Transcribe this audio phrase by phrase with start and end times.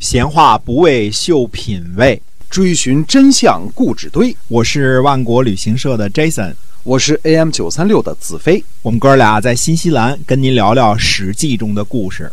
[0.00, 4.34] 闲话不为秀品味，追寻真相故纸堆。
[4.48, 8.64] 我是万国旅行社的 Jason，我是 AM 九三六的子飞。
[8.80, 12.32] 我们哥俩在新西兰跟您聊聊《史记》中的故事。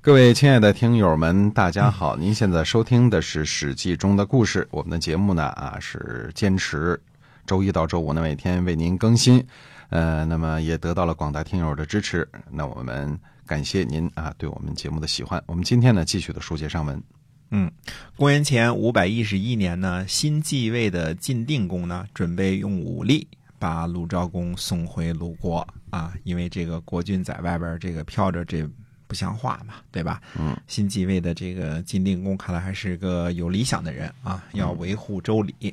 [0.00, 2.16] 各位亲爱的听友们，大家好！
[2.16, 4.66] 您现在收听的是《史记》中的故事。
[4.70, 6.98] 我们的节目呢啊是坚持
[7.46, 9.46] 周一到周五呢每天为您更新，
[9.90, 12.26] 呃，那么也得到了广大听友的支持。
[12.50, 13.18] 那我们。
[13.46, 15.42] 感谢您啊，对我们节目的喜欢。
[15.46, 17.02] 我们今天呢，继续的书接上文。
[17.50, 17.70] 嗯，
[18.16, 23.26] 公元前五百一十一年呢，新继位的晋定公呢，准备用武力
[23.58, 28.68] 把鲁昭公送回鲁国啊，因为这个国君在外边这个飘着这。
[29.14, 30.20] 不像话嘛，对吧？
[30.36, 35.72] 嗯，新继位的这个晋定公看来还是个有理想的人啊，要维护周礼。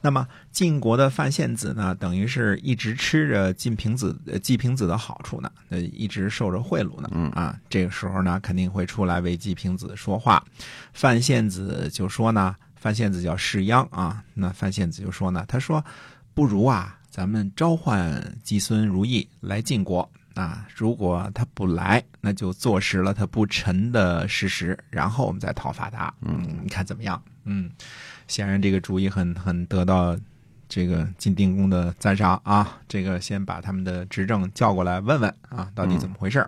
[0.00, 7.08] 那么晋国的范献子呢，等于是一直吃着晋平子、季平子的好处呢，呃，一直受着贿赂呢。
[7.12, 10.44] 嗯啊，这个时候呢，肯定会出来为季平子说话。
[10.92, 15.84] 范献子就说呢，范献子叫士鞅啊，那范献子就说呢，他说
[16.34, 20.10] 不如啊，咱们召唤季孙如意来晋国。
[20.34, 26.12] 啊，如果他不来，那就坐实了他不臣的事实，然后我们再讨伐他。
[26.22, 27.20] 嗯，你看怎么样？
[27.44, 27.70] 嗯，
[28.28, 30.16] 显然这个主意很很得到
[30.68, 32.78] 这个晋定公的赞赏啊。
[32.88, 36.46] 这个先把他们的执政叫过来问问啊，到底怎么回事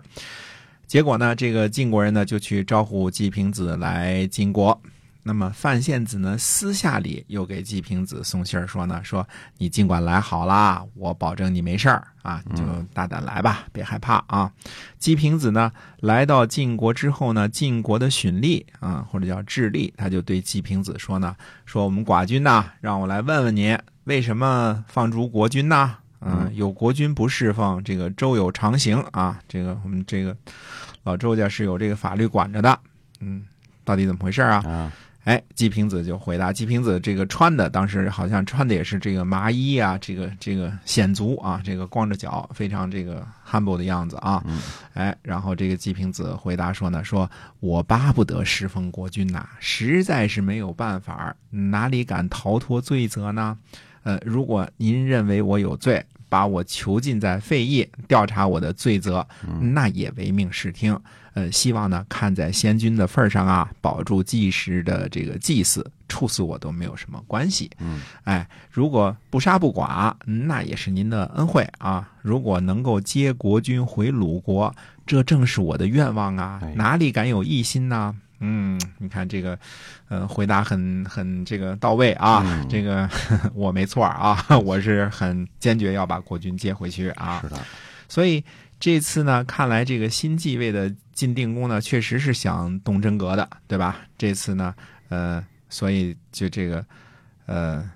[0.87, 4.79] 结果呢，这个晋国人呢就去招呼季平子来晋国。
[5.25, 9.25] 那么范献子呢，私下里又给季平子送信儿说呢，说
[9.57, 14.51] 你尽管来好啦，我保证你没事儿啊，你就大胆来吧，别害怕啊。
[14.99, 21.33] 季平子呢，来到晋国之后呢，晋国的荀吏啊，或者叫智利，他就对季平子说呢，
[21.65, 25.95] 说我们寡君呐，让我来问问你，为什么放逐国君呢？
[26.19, 30.35] 嗯，有国君不释放，这个周有常刑啊，这个我们这个
[31.03, 32.77] 老周家是有这个法律管着的，
[33.21, 33.45] 嗯，
[33.85, 34.61] 到底怎么回事啊？
[34.67, 34.91] 啊。
[35.23, 44.43] 哎，季平子就回答：季平子这个穿的，当时好像穿的也是这个麻衣啊，这个这个显足啊，这个光着脚，非常这个 humble 的样子啊。
[44.93, 47.29] 哎，然后这个季平子回答说呢：说
[47.61, 53.57] 我巴不得侍奉国君呐，实在是没有办法，哪里敢逃脱罪责呢？
[54.03, 59.23] 呃，如果您认为我有罪，把我囚禁在废邑，调查我的罪责，
[59.61, 60.99] 那也唯命是听。
[61.35, 67.69] 呃，希望呢，看在先君的份上啊，保住祭师的这个祭祀，处死我都没有什么关系。
[67.77, 72.09] 嗯，哎，如果不杀不剐，那也是您的恩惠啊。
[72.23, 74.73] 如果能够接国君回鲁国，
[75.05, 76.59] 这正是我的愿望啊。
[76.75, 78.15] 哪里敢有异心呢？
[78.43, 79.57] 嗯，你看这个，
[80.09, 82.63] 呃，回答很很这个到位啊。
[82.69, 83.09] 这个
[83.55, 87.39] 我没错啊，我是很坚决要把国军接回去啊。
[87.41, 87.57] 是的，
[88.07, 88.43] 所以。
[88.79, 93.95] 这次呢，看来这个新继位的晋定公呢，确实是想动真格的，对吧？
[94.17, 94.75] 这次呢，
[95.07, 96.85] 呃，所以就这个，
[97.45, 97.89] 呃，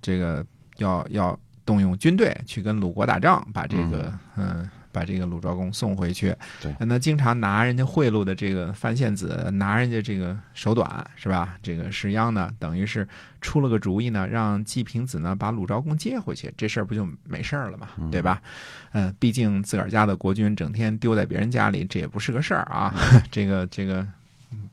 [0.00, 0.42] 这个
[0.78, 4.66] 要要动用军队去跟鲁国打仗，把这个，嗯。
[4.98, 11.56] 把这个鲁昭公送回去，对，那经常拿人家贿赂的这个范献子，拿人家这个手短，是吧？
[11.62, 13.06] 这个石鞅呢，等于是
[13.40, 18.42] 出了个主意呢，让季平子呢把鲁昭公接回去，这事儿不就没事儿了嘛，对吧？
[18.90, 22.92] 嗯，毕竟自个儿家的国君整天丢在别人家里，这也不是个事儿啊。
[23.30, 24.04] 这个这个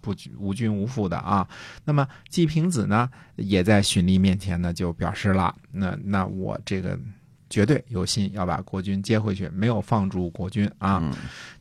[0.02, 1.47] 不无君无父的啊。
[1.84, 6.97] 那么季平子呢，也在荀立面前呢就表示了，那那我这个。
[7.47, 11.01] 绝对有心要把国君接回去，没有放逐国君啊。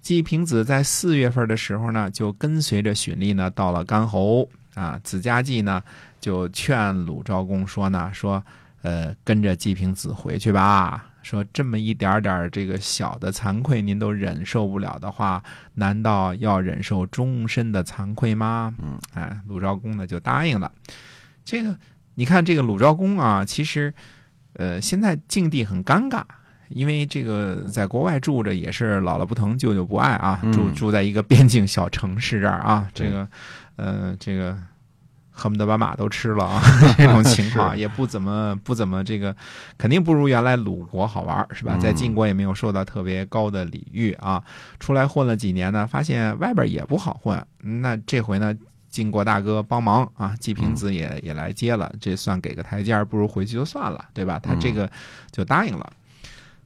[0.01, 4.99] 季平子在四月份的时候呢，就跟随着荀吏呢到了干侯啊。
[5.05, 5.83] 子家季呢
[6.21, 8.43] 就劝鲁昭公说呢，说
[8.83, 11.07] 呃跟着季平子回去吧。
[11.23, 15.43] 说这么一点点这个小的惭愧您都忍受不了的话，
[15.75, 18.75] 难道要忍受终身的惭愧吗？
[18.83, 20.73] 嗯，哎，鲁昭公呢就答应了。
[21.45, 21.79] 这个
[22.15, 23.93] 你看这个鲁昭公啊，其实。
[24.55, 26.23] 呃，现在境地很尴尬，
[26.69, 33.29] 因为这个在国外住着也是姥姥不疼舅舅不爱啊，住住在一个边境小城市这儿啊，这个，
[33.77, 34.57] 呃，这个
[35.31, 36.63] 恨不得把马都吃了啊，
[36.97, 39.35] 这种情况也不怎么不怎么这个，
[39.77, 41.77] 肯定不如原来鲁国好玩是吧？
[41.77, 44.43] 在晋国也没有受到特别高的礼遇啊，
[44.79, 48.55] 出来混了几年呢，发现外边也不好混，那这回呢？
[48.95, 54.39] 晋国大哥帮忙啊，季平子也也来接了，这算给个台阶儿不如回去就算了，对吧？
[54.39, 54.89] 他这个
[55.33, 55.93] 就答应了。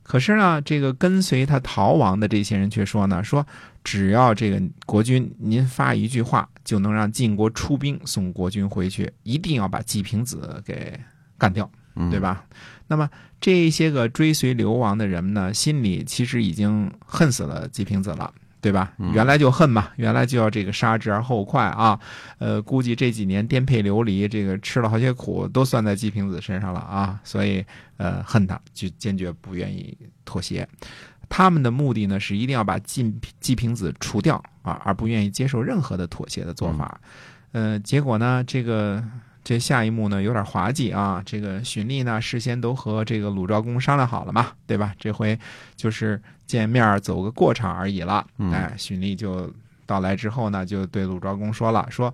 [0.02, 3.46] 可是呢，这个跟随他逃亡的这些人却说呢，说
[3.82, 11.00] 只要这个国君您发一句话，就能让晋国出兵送国君回去，一定要把季平子给
[11.38, 11.70] 干掉，
[12.10, 12.44] 对吧？
[12.88, 13.08] 那么
[13.40, 18.34] 这些个追随流亡的人呢，心里其实已经恨死了季平子了。
[18.60, 18.92] 对吧？
[19.12, 21.98] 原来就恨嘛，原来就要这个杀之而后快啊。
[22.38, 27.20] 呃，估计这几年颠沛流离，这个吃了好些苦，都算在季平子身上了啊。
[27.22, 27.64] 所以，
[27.98, 30.68] 呃，恨他，就坚决不愿意妥协。
[31.28, 37.00] 他们的目的呢，是一定要把季季平子除掉啊，而不愿意接受任何的妥协的做法。
[37.52, 39.02] 呃，结果呢，这个
[39.48, 41.22] 这下一幕呢，有点滑稽啊。
[41.24, 44.94] 这个荀立呢，事先都和这个鲁昭公商量好了嘛，对吧？
[44.98, 45.38] 这回
[45.74, 48.26] 就是见面走个过场而已了。
[48.52, 49.50] 哎，荀立就
[49.86, 52.12] 到来之后呢，就对鲁昭公说了，说，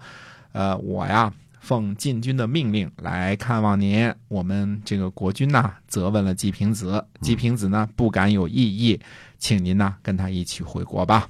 [0.52, 1.32] 呃，我呀。
[1.58, 9.00] 奉晋军的命令来看望您，我们这个国君呢责问了季平子，季平子呢不敢有异议，
[9.38, 11.26] 请您呢跟他一起回国吧。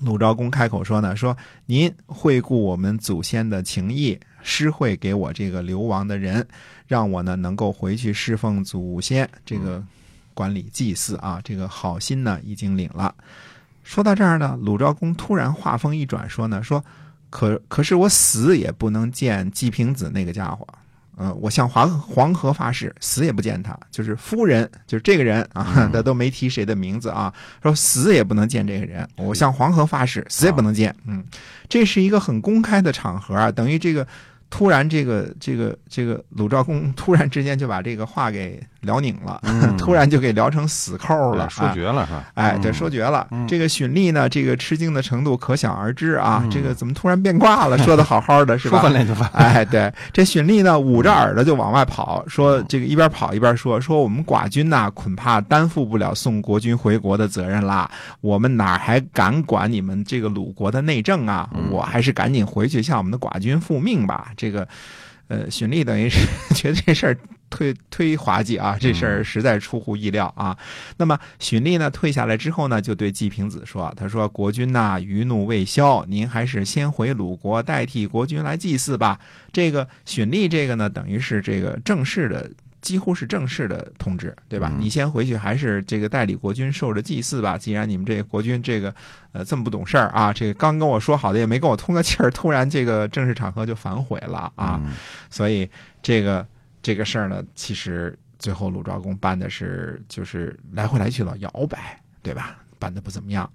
[0.00, 1.36] 鲁昭公开口说呢，说
[1.66, 6.46] 您惠顾我们祖先的情谊，施惠给我这个流亡的人，
[6.86, 9.82] 让我呢能够回去侍奉祖先，这个
[10.34, 13.14] 管理祭祀啊，这个好心呢已经领了。
[13.82, 16.84] 说到这儿呢，鲁昭公突然话锋一转，说呢说。
[17.32, 20.66] 可可是我死也不能见季平子那个家伙，
[21.16, 23.78] 呃，我向黄黄河发誓，死也不见他。
[23.88, 27.32] 就是夫人，就是这个人啊，他 都没提谁的名字啊，
[27.62, 29.08] 说死也不能见这个人。
[29.14, 30.92] 我向黄河发誓，死也不能见。
[31.06, 31.24] 嗯，
[31.68, 34.04] 这是一个很公开的场合啊，等于这个
[34.50, 38.60] 突然这个这个这个鲁昭公突然之间就把这个话给。
[38.80, 39.40] 辽宁了，
[39.76, 42.24] 突然就给聊成死扣了，说绝了是吧？
[42.34, 43.26] 哎，对说绝了。
[43.46, 46.42] 这个荀立呢，这个吃惊的程度可想而知啊。
[46.50, 47.76] 这个怎么突然变卦了？
[47.84, 48.80] 说的好好的是吧？
[48.80, 49.28] 说翻就翻。
[49.34, 57.90] 哎，对，这荀立呢，捂着耳朵就往外跑，说这个一边跑一边说，说我们寡君呐，恐怕担负不了送国君回国的责任啦。
[58.20, 61.48] 我们哪还敢管你们这个鲁国的内政啊？
[61.70, 64.28] 我还是赶紧回去向我们的寡君复命吧。
[64.36, 64.66] 这个，
[65.28, 67.16] 呃，荀立等于是觉得这事儿。
[67.50, 68.76] 忒忒滑稽啊！
[68.80, 70.56] 这事儿实在出乎意料啊。
[70.96, 79.18] 那么荀立呢，退下来之后呢，就对季平子说：“他说国君呐，余怒未消，您还是先回鲁国，代替国君来祭祀吧。”
[79.52, 82.48] 这个荀立这个呢，等于是这个正式的，
[82.80, 84.72] 几乎是正式的通知，对吧？
[84.78, 87.58] 你先回去，还是这个代理国君受着祭祀吧。
[87.58, 88.94] 既然你们这个国君这个
[89.32, 94.80] 呃这么不懂事儿啊，这个刚跟我说好的也没跟我通个气儿，突然这个正式场合就反悔了啊，
[95.28, 95.68] 所以
[96.00, 96.46] 这个。
[96.82, 102.56] 这个事儿呢，其实最后鲁昭公办的是就是来回来去老摇摆，对吧？
[102.78, 103.50] 办的不怎么样。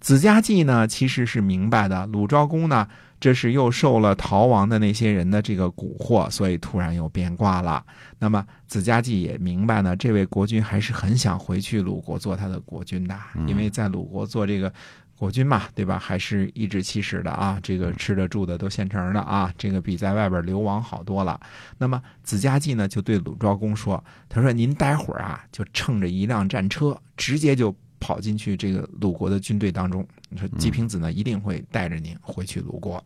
[0.00, 2.86] 子家季呢，其实是明白的，鲁昭公呢，
[3.18, 7.84] 这是又受了逃亡的那些人的这个蛊惑，所以突然又变卦了。
[8.18, 14.72] 那么子家季也明白呢，这位国君还是很想回去鲁国做他的国君的，因为在鲁国做这个。
[15.18, 15.98] 国军嘛，对吧？
[15.98, 21.40] 还是颐指气使的啊，这个吃的住的都现成的啊，这个比在外边流亡好多了。
[21.78, 30.06] 那么子家季呢，就对鲁昭公说：“他说您待会儿啊，就乘着一辆战车，直接就跑进去这个鲁国的军队当中。
[30.28, 33.02] 你说季平子呢，一定会带着您回去鲁国。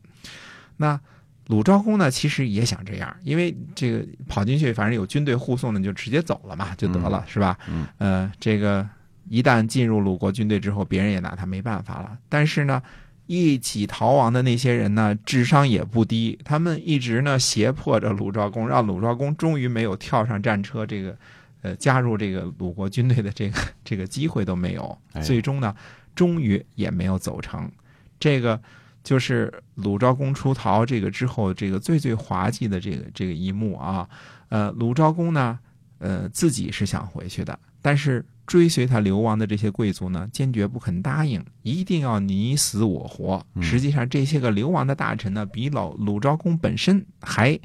[0.76, 1.00] 那
[1.46, 7.56] 鲁昭公呢，其实也想这样，因为这个跑进去，反正有军队护送呢，就直接走了嘛，就得了，是吧？
[7.68, 8.84] 嗯，呃，这个。”
[9.28, 12.18] 一旦进入鲁国军队之后，别人也拿他没办法了。
[12.28, 12.82] 但是呢，
[13.26, 21.16] 一起逃亡的那些人呢，智商也不低，他们一直呢胁迫着鲁昭公，让鲁昭公终于没有跳上战车，这个
[21.62, 24.98] 呃加入这个鲁国军队的这个这个机会都没有。
[25.22, 25.72] 最终呢，
[26.14, 27.70] 终于也没有走成。
[28.18, 28.60] 这个
[29.04, 34.08] 就是鲁昭公出逃这个之后，这个最最滑稽的这个这个一幕啊。
[34.48, 35.56] 呃，鲁昭公呢，
[35.98, 38.24] 呃，自己是想回去的，但是。
[38.50, 43.46] 追随他流亡的这些贵族呢，坚决不肯答应，一定要你死我活。
[43.60, 47.56] 实际上，这些个流亡的大臣呢，比老鲁昭公本身还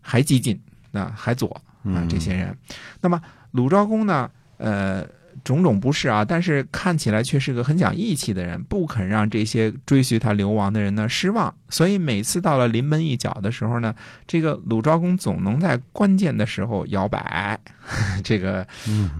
[0.00, 0.60] 还激进，
[0.92, 2.56] 啊，还左啊，这些人。
[3.00, 5.04] 那么鲁昭公呢，呃。
[5.44, 11.54] 种种不是啊，但是看起来却是个很讲义气的人，不肯让这些追随他流亡的人呢失望。
[11.68, 13.94] 所以每次到了临门一脚的时候呢，
[14.26, 17.60] 这个鲁昭公总能在关键的时候摇摆，
[18.24, 18.66] 这个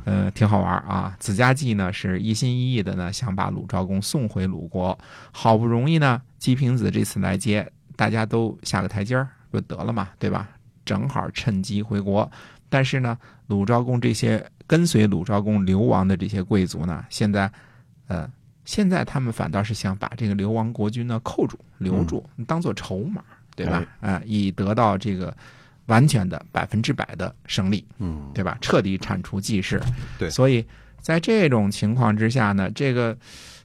[0.07, 1.15] 呃挺好玩啊。
[1.21, 4.99] 子家季呢是一心一意的呢想把鲁昭公送回鲁国，
[5.31, 10.49] 好不容易呢季平子这次来接，大家都下个台阶儿不得了嘛，对吧？
[10.87, 12.31] 正好趁机回国。
[12.71, 14.43] 但是呢，鲁昭公这些。
[14.67, 17.51] 跟随鲁昭公流亡的这些贵族呢，现在，
[18.09, 18.27] 呃，
[18.65, 23.23] 现在他们反倒是想把这个流亡国君呢扣住、留住，当做筹码，
[23.55, 23.87] 对吧？
[24.01, 25.37] 啊，以得到这个
[25.87, 28.57] 完全的百分之百的胜利，嗯，对吧？
[28.63, 29.79] 彻底铲除季氏。
[30.19, 30.67] 对，所以
[30.99, 33.15] 在这种情况之下呢，这个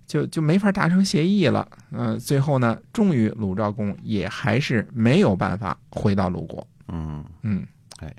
[0.06, 1.66] 就就没法达成协议了。
[1.92, 6.68] 嗯，最后呢，终于鲁昭公也还是没有办法回到鲁国。
[6.90, 7.66] 嗯嗯，
[8.00, 8.14] 哎，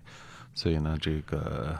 [0.54, 1.78] 所以呢，这个。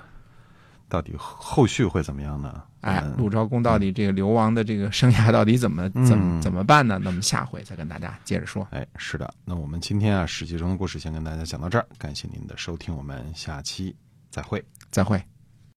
[0.91, 2.63] 到底后续会怎么样呢？
[2.83, 6.99] 哎鲁，昭公到底这个流亡的这个生涯到底怎么怎怎么办呢？
[7.03, 8.67] 那么下回再跟大家接着说。
[8.73, 13.95] 哎，是的，那我们今天啊《史记》中的故事先跟大家讲到这儿，感谢您的收听，我们下期
[14.31, 14.63] 再会。
[14.91, 15.40] 再会。